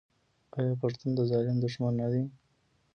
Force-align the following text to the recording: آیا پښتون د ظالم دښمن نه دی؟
آیا 0.57 0.73
پښتون 0.81 1.09
د 1.15 1.19
ظالم 1.31 1.57
دښمن 1.63 1.93
نه 2.01 2.07
دی؟ 2.13 2.23